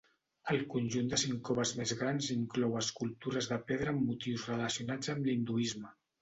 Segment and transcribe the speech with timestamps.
[0.51, 5.31] El conjunt de cinc coves més grans inclou escultures de pedra amb motius relacionats amb
[5.31, 5.95] l'hinduisme.